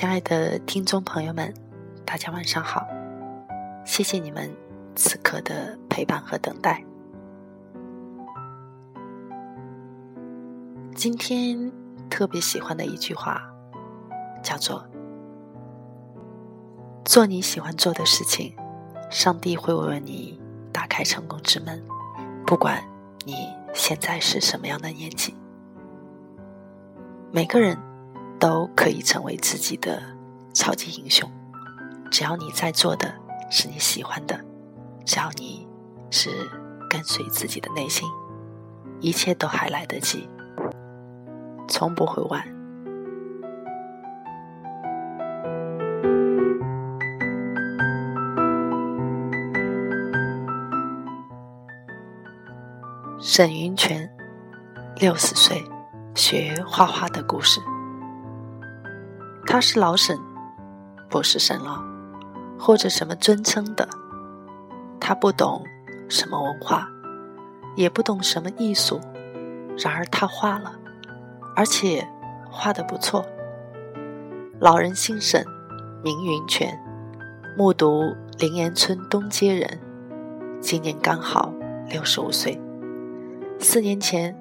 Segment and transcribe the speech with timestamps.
[0.00, 1.52] 亲爱的听众朋友们，
[2.06, 2.86] 大家晚上好！
[3.84, 4.48] 谢谢你们
[4.94, 6.80] 此刻的陪伴和等待。
[10.94, 11.72] 今天
[12.08, 13.42] 特别喜欢的一句话，
[14.40, 14.86] 叫做
[17.04, 18.54] “做你喜欢做的事情，
[19.10, 20.40] 上帝会为你
[20.72, 21.82] 打开成功之门，
[22.46, 22.80] 不管
[23.24, 25.34] 你现在是什么样的年纪。”
[27.34, 27.76] 每个人。
[28.38, 30.00] 都可以成为自己的
[30.54, 31.28] 超级英雄，
[32.10, 33.12] 只要你在做的
[33.50, 34.38] 是你喜欢的，
[35.04, 35.66] 只要你
[36.10, 36.30] 是
[36.88, 38.08] 跟随自己的内心，
[39.00, 40.28] 一切都还来得及，
[41.68, 42.44] 从不会晚。
[53.20, 54.08] 沈云泉，
[54.96, 55.64] 六十岁，
[56.14, 57.60] 学画画的故事。
[59.50, 60.14] 他是老沈，
[61.08, 61.82] 不是沈老，
[62.58, 63.88] 或者什么尊称的。
[65.00, 65.64] 他不懂
[66.06, 66.86] 什么文化，
[67.74, 69.00] 也不懂什么艺术，
[69.78, 70.74] 然而他画了，
[71.56, 72.06] 而且
[72.50, 73.24] 画的不错。
[74.60, 75.42] 老人姓沈，
[76.04, 76.78] 名云泉，
[77.56, 79.80] 木渎灵岩村东街人，
[80.60, 81.50] 今年刚好
[81.88, 82.60] 六十五岁。
[83.58, 84.36] 四年前，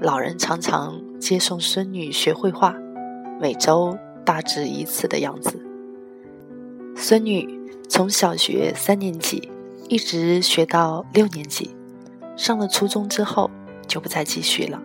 [0.00, 2.74] 老人常常接送孙女学绘画，
[3.40, 3.96] 每周。
[4.24, 5.64] 大致一次的样子。
[6.96, 7.48] 孙女
[7.88, 9.50] 从小学三年级
[9.88, 11.74] 一直学到六年级，
[12.36, 13.50] 上了初中之后
[13.86, 14.80] 就不再继续了，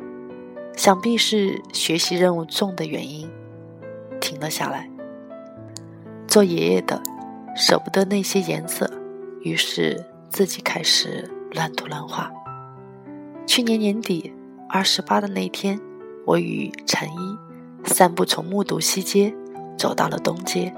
[0.76, 3.30] 想必是学习任务重的原因，
[4.20, 4.90] 停了下来。
[6.28, 7.02] 做爷爷的
[7.56, 8.90] 舍不得那些颜色，
[9.42, 12.32] 于是自己开始乱涂乱画。
[13.46, 14.34] 去年年底
[14.68, 15.80] 二十八的那天，
[16.26, 17.45] 我与陈一。
[17.86, 19.34] 散步从木渎西街
[19.78, 20.74] 走到了东街，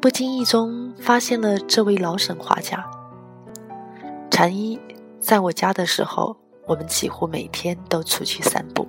[0.00, 2.84] 不经意中发现了这位老沈画家。
[4.30, 4.78] 禅一
[5.18, 6.36] 在我家的时候，
[6.66, 8.86] 我们几乎每天都出去散步，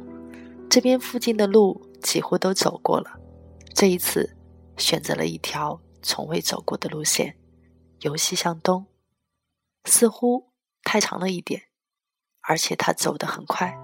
[0.70, 3.12] 这边附近的路几乎都走过了。
[3.74, 4.36] 这一次
[4.76, 7.38] 选择了一条从未走过的路线，
[8.02, 8.88] 由西向东，
[9.86, 10.52] 似乎
[10.84, 11.62] 太长了一点，
[12.42, 13.78] 而且他走得很快，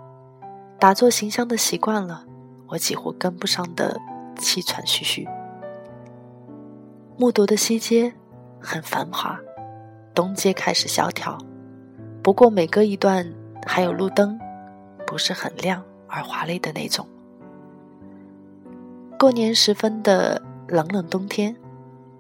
[0.80, 2.26] 打坐行香的习惯了。
[2.74, 4.02] 我几乎跟不上的
[4.36, 5.28] 气喘吁吁。
[7.18, 8.12] 木渎的西街
[8.60, 9.40] 很繁华，
[10.16, 11.38] 东街开始萧条。
[12.24, 13.32] 不过每隔一段
[13.68, 14.40] 还有路灯，
[15.06, 17.08] 不是很亮而华丽的那种。
[19.20, 21.56] 过年时分的冷冷冬天，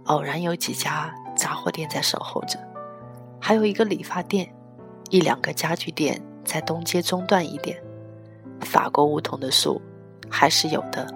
[0.03, 2.59] 偶然有几家杂货店在守候着，
[3.41, 4.53] 还有一个理发店，
[5.09, 7.81] 一两个家具店在东街中段一点。
[8.61, 9.81] 法国梧桐的树。
[10.35, 11.07] 还是有的，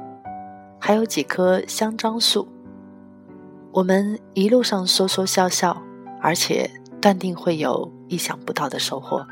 [0.80, 2.48] 还有几棵香樟树。
[3.72, 5.76] 我们一路上说说笑笑，
[6.22, 6.70] 而且
[7.02, 9.26] 断定会有意想不到的收获。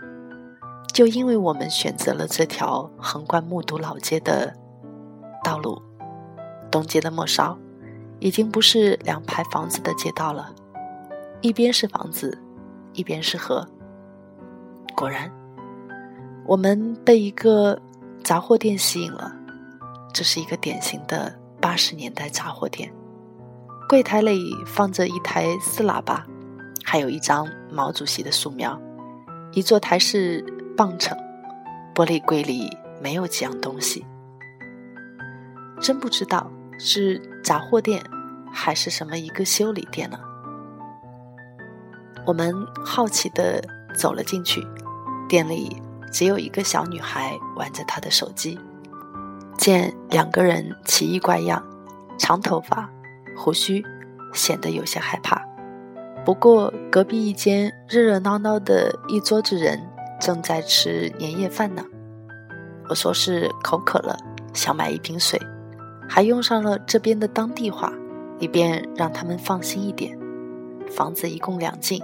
[0.91, 4.55] 就因为我们选择了这条横贯木渎老街的
[5.43, 5.79] 道路，
[6.71, 7.55] 东街的末梢
[8.19, 10.51] 已经不是两排房子的街道了，
[11.41, 12.35] 一边是房子，
[12.93, 13.67] 一边是河。
[14.95, 15.31] 果然，
[16.47, 17.79] 我们被一个
[18.23, 19.31] 杂货店吸引了。
[20.15, 22.89] 这是一个典型的八十年代杂货店，
[23.89, 26.25] 柜台里放着一台四喇叭，
[26.85, 28.79] 还有一张毛主席的素描，
[29.51, 30.41] 一座台式
[30.77, 31.17] 磅秤，
[31.93, 32.69] 玻璃柜里
[33.01, 34.05] 没有几样东西。
[35.81, 38.01] 真不知道是杂货店
[38.53, 40.17] 还是什么一个修理店呢？
[42.25, 43.61] 我们好奇的
[43.93, 44.65] 走了进去，
[45.27, 45.75] 店里
[46.09, 48.57] 只有一个小女孩玩着她的手机。
[49.57, 51.65] 见两个人奇异怪样，
[52.17, 52.89] 长头发、
[53.35, 53.83] 胡须，
[54.33, 55.41] 显得有些害怕。
[56.23, 59.79] 不过隔壁一间热热闹闹的一桌子人
[60.19, 61.83] 正在吃年夜饭呢。
[62.89, 64.17] 我说是口渴了，
[64.53, 65.39] 想买一瓶水，
[66.09, 67.93] 还用上了这边的当地话，
[68.39, 70.17] 以便让他们放心一点。
[70.89, 72.03] 房子一共两进，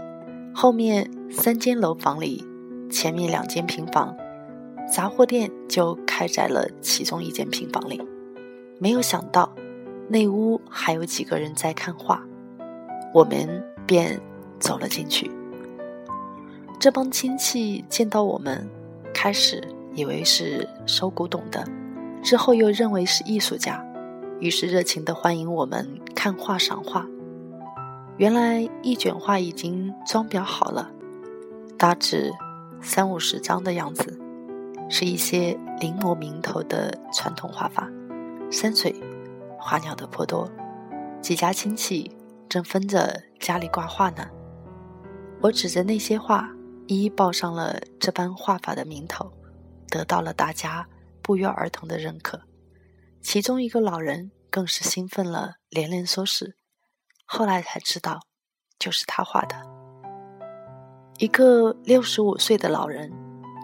[0.53, 2.43] 后面三间楼房里，
[2.89, 4.15] 前面两间平房，
[4.91, 8.01] 杂货店就开在了其中一间平房里。
[8.77, 9.49] 没有想到，
[10.09, 12.21] 那屋还有几个人在看画，
[13.13, 14.19] 我们便
[14.59, 15.31] 走了进去。
[16.77, 18.67] 这帮亲戚见到我们，
[19.13, 21.65] 开始以为是收古董的，
[22.21, 23.81] 之后又认为是艺术家，
[24.41, 27.07] 于是热情地欢迎我们看画赏画。
[28.17, 30.91] 原来一卷画已经装裱好了，
[31.77, 32.33] 大致
[32.81, 34.19] 三五十张的样子，
[34.93, 37.89] 是一些临摹名头的传统画法，
[38.51, 38.93] 山水、
[39.57, 40.51] 花鸟的颇多。
[41.21, 42.13] 几家亲戚
[42.49, 44.27] 正分着家里挂画呢。
[45.39, 46.49] 我指着那些画，
[46.87, 49.31] 一一报上了这般画法的名头，
[49.87, 50.85] 得到了大家
[51.21, 52.41] 不约而同的认可。
[53.21, 56.57] 其中一个老人更是兴奋了，连连说是。
[57.25, 58.19] 后来才知道，
[58.77, 59.55] 就是他画的。
[61.17, 63.09] 一个六十五岁的老人，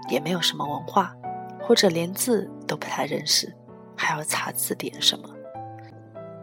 [0.08, 1.16] 也没有什么文化，
[1.62, 3.54] 或者连字都不太认识，
[3.96, 5.30] 还要查字典什么。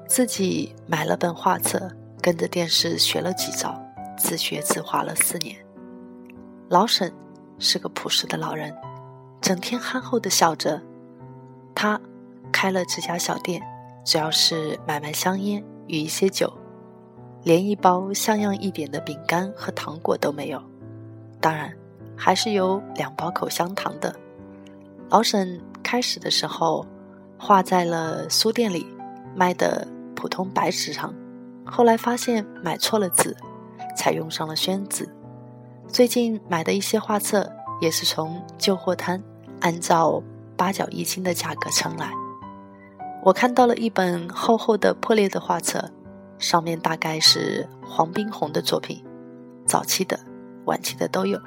[0.06, 1.90] 自己买了本画册，
[2.20, 3.74] 跟着电视学了几招，
[4.18, 5.56] 自学自画了四年。
[6.68, 7.12] 老沈
[7.58, 8.74] 是个朴实的老人，
[9.40, 10.80] 整天憨厚的笑着。
[11.74, 12.00] 他
[12.52, 13.62] 开了这家小店，
[14.04, 16.52] 主要是买卖香烟与一些酒。
[17.42, 20.62] 连一包像样一点的饼干和糖果都没有，
[21.42, 21.70] 当然，
[22.16, 24.14] 还是有两包口香糖的。
[25.10, 26.86] 老沈开始的时候
[27.38, 28.86] 画在了书店里
[29.34, 31.14] 卖的普通白纸上，
[31.64, 33.36] 后来发现买错了字，
[33.96, 35.08] 才用上了宣纸。
[35.88, 37.50] 最近买的一些画册
[37.80, 39.22] 也是从旧货摊
[39.60, 40.22] 按照
[40.56, 42.10] 八角一斤的价格称来。
[43.22, 45.90] 我看到了一本厚厚的破裂的画册。
[46.36, 49.02] 上面大概是黄宾虹的作品，
[49.64, 50.18] 早期的、
[50.66, 51.38] 晚期的都有。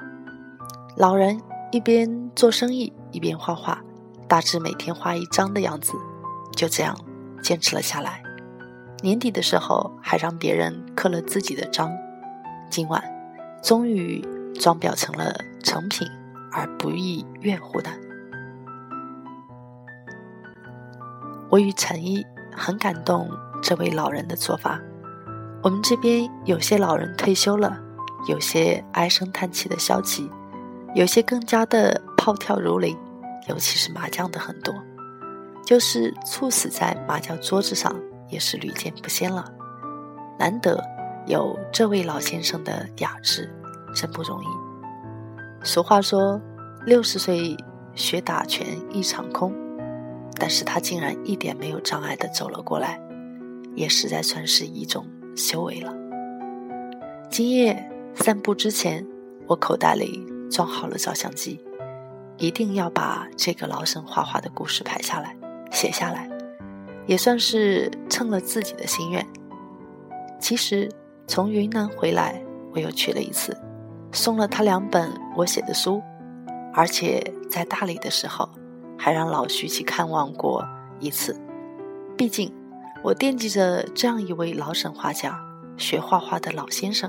[0.98, 1.40] 老人
[1.70, 3.80] 一边做生意一边画画，
[4.26, 5.92] 大致每天画一张的样子，
[6.56, 6.98] 就这样
[7.40, 8.20] 坚持了下来。
[9.00, 11.96] 年底的时候还让别人刻了自己的章。
[12.68, 13.00] 今晚
[13.62, 14.20] 终于
[14.58, 16.04] 装裱成了成品，
[16.50, 17.88] 而不亦乐乎的。
[21.48, 23.30] 我与陈毅很感动。
[23.60, 24.80] 这位老人的做法，
[25.62, 27.76] 我们这边有些老人退休了，
[28.28, 30.30] 有些唉声叹气的消极，
[30.94, 32.96] 有些更加的暴跳如雷，
[33.48, 34.74] 尤其是麻将的很多，
[35.64, 37.94] 就是猝死在麻将桌子上
[38.28, 39.44] 也是屡见不鲜了。
[40.38, 40.82] 难得
[41.26, 43.52] 有这位老先生的雅致，
[43.94, 44.46] 真不容易。
[45.62, 46.40] 俗话说，
[46.86, 47.56] 六十岁
[47.94, 49.52] 学打拳一场空，
[50.36, 53.00] 但是他竟然一点没有障碍的走了过来。
[53.74, 55.06] 也实在算是一种
[55.36, 55.94] 修为了。
[57.30, 59.06] 今夜散步之前，
[59.46, 61.60] 我口袋里装好了照相机，
[62.36, 65.36] 一定要把这个老沈画画的故事拍下来、
[65.70, 66.28] 写下来，
[67.06, 69.26] 也算是称了自己的心愿。
[70.40, 70.90] 其实
[71.26, 72.42] 从云南回来，
[72.72, 73.56] 我又去了一次，
[74.12, 76.02] 送了他两本我写的书，
[76.74, 78.48] 而且在大理的时候，
[78.96, 80.64] 还让老徐去看望过
[81.00, 81.38] 一次。
[82.16, 82.52] 毕竟。
[83.00, 85.40] 我惦记着这样一位老沈画家，
[85.76, 87.08] 学画画的老先生，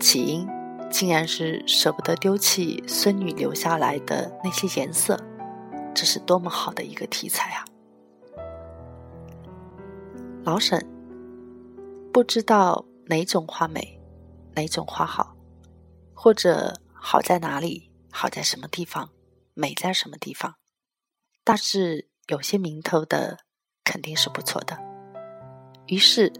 [0.00, 0.48] 起因
[0.90, 5.18] 竟然是舍不得丢弃孙女留下来的那些颜色，
[5.94, 7.64] 这是多么好的一个题材啊！
[10.44, 10.84] 老沈
[12.12, 14.00] 不知道哪种画美，
[14.54, 15.36] 哪种画好，
[16.14, 19.10] 或者好在哪里，好在什么地方，
[19.54, 20.54] 美在什么地方，
[21.44, 23.38] 大致有些名头的。
[23.84, 24.78] 肯定是不错的，
[25.86, 26.30] 于是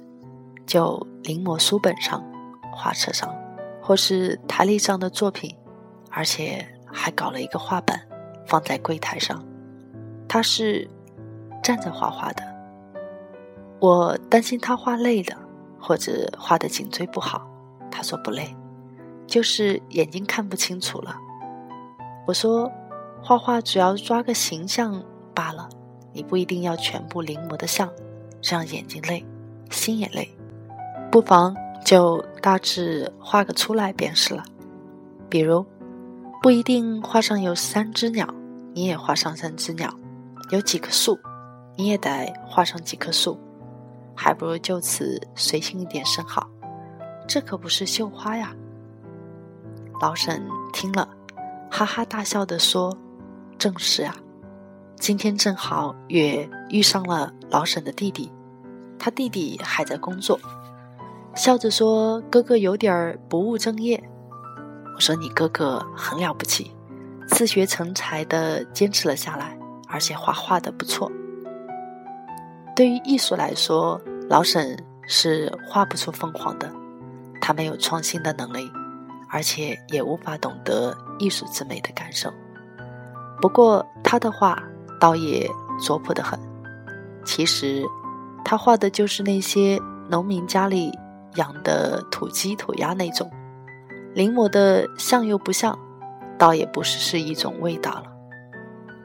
[0.66, 2.22] 就临摹书本上、
[2.74, 3.34] 画册上，
[3.88, 5.56] 或是台历上的作品，
[6.10, 7.98] 而且还搞了一个画板
[8.46, 9.42] 放在柜台上。
[10.28, 10.86] 他是
[11.62, 12.42] 站着画画的，
[13.80, 15.38] 我担心他画累了，
[15.80, 17.48] 或者画的颈椎不好。
[17.90, 18.54] 他说不累，
[19.26, 21.16] 就是眼睛看不清楚了。
[22.26, 22.70] 我说
[23.22, 25.02] 画画主要抓个形象
[25.34, 25.66] 罢了。
[26.12, 27.90] 你不一定要全部临摹的像，
[28.42, 29.24] 这样眼睛累，
[29.70, 30.28] 心也累。
[31.10, 34.44] 不妨就大致画个出来便是了。
[35.28, 35.64] 比如，
[36.42, 38.32] 不一定画上有三只鸟，
[38.74, 39.88] 你也画上三只鸟；
[40.50, 41.18] 有几棵树，
[41.76, 43.38] 你也得画上几棵树。
[44.14, 46.48] 还不如就此随性一点甚好。
[47.28, 48.52] 这可不是绣花呀。”
[50.00, 51.08] 老沈听了，
[51.70, 52.96] 哈哈大笑的说
[53.58, 54.16] ：“正是啊，
[54.96, 58.32] 今天正好也遇上了老沈的弟弟，
[58.98, 60.38] 他弟弟还在工作。”
[61.34, 64.02] 笑着说：“哥哥有点儿不务正业。”
[64.94, 66.74] 我说：“你哥哥很了不起，
[67.28, 69.56] 自学成才的坚持了下来，
[69.88, 71.10] 而且画画的不错。
[72.74, 76.68] 对于艺术来说，老沈是画不出凤凰的，
[77.40, 78.68] 他没有创新的能力，
[79.30, 82.28] 而且也无法懂得艺术之美的感受。
[83.40, 84.60] 不过他的画
[84.98, 85.48] 倒也
[85.80, 86.38] 拙朴的很，
[87.24, 87.84] 其实
[88.44, 89.78] 他画的就是那些
[90.10, 90.90] 农民家里。”
[91.38, 93.30] 养的土鸡土鸭那种，
[94.12, 95.78] 临摹的像又不像，
[96.36, 98.02] 倒也不是是一种味道了。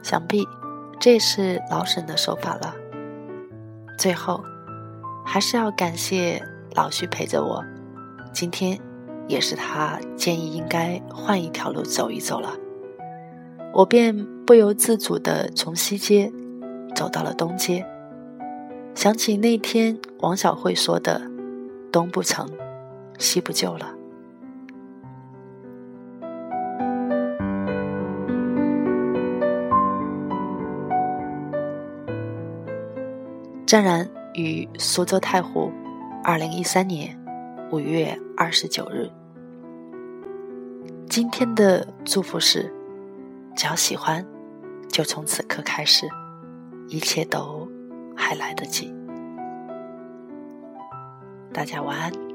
[0.01, 0.45] 想必
[0.99, 2.73] 这是老沈的手法了。
[3.97, 4.43] 最后，
[5.23, 7.63] 还是要感谢老徐陪着我。
[8.33, 8.79] 今天
[9.27, 12.49] 也是他建议应该换一条路走一走了，
[13.71, 16.33] 我便不由自主的从西街
[16.95, 17.85] 走到了东街。
[18.95, 21.32] 想起那天王小慧说的。
[21.93, 22.49] 东不成，
[23.19, 23.93] 西不就了。
[33.67, 35.71] 湛然于苏州太湖，
[36.23, 37.15] 二零一三年
[37.71, 39.07] 五月二十九日。
[41.07, 42.73] 今天的祝福是：
[43.55, 44.25] 只要喜欢，
[44.89, 46.07] 就从此刻开始，
[46.87, 47.69] 一切都
[48.15, 48.91] 还来得及。
[51.53, 52.32] 大家晚安。